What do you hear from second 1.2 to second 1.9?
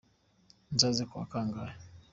kangahe?